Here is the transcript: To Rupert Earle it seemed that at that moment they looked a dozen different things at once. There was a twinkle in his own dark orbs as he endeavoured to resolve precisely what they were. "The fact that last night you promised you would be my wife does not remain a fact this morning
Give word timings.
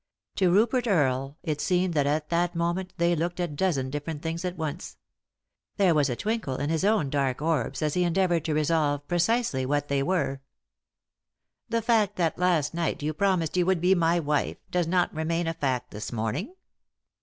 To 0.37 0.49
Rupert 0.49 0.87
Earle 0.87 1.37
it 1.43 1.61
seemed 1.61 1.93
that 1.93 2.07
at 2.07 2.29
that 2.29 2.55
moment 2.55 2.91
they 2.97 3.15
looked 3.15 3.39
a 3.39 3.47
dozen 3.47 3.91
different 3.91 4.23
things 4.23 4.43
at 4.43 4.57
once. 4.57 4.97
There 5.77 5.93
was 5.93 6.09
a 6.09 6.15
twinkle 6.15 6.55
in 6.55 6.71
his 6.71 6.83
own 6.83 7.11
dark 7.11 7.39
orbs 7.39 7.83
as 7.83 7.93
he 7.93 8.03
endeavoured 8.03 8.43
to 8.45 8.55
resolve 8.55 9.07
precisely 9.07 9.63
what 9.63 9.89
they 9.89 10.01
were. 10.01 10.41
"The 11.69 11.83
fact 11.83 12.15
that 12.15 12.39
last 12.39 12.73
night 12.73 13.03
you 13.03 13.13
promised 13.13 13.55
you 13.55 13.67
would 13.67 13.79
be 13.79 13.93
my 13.93 14.19
wife 14.19 14.57
does 14.71 14.87
not 14.87 15.13
remain 15.13 15.45
a 15.45 15.53
fact 15.53 15.91
this 15.91 16.11
morning 16.11 16.55